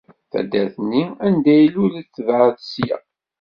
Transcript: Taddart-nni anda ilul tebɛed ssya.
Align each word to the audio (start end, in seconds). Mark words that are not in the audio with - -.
Taddart-nni 0.31 1.03
anda 1.25 1.53
ilul 1.65 1.93
tebɛed 2.13 2.55
ssya. 2.61 2.97